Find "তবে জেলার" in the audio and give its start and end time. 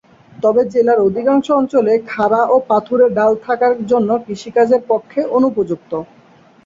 0.33-0.99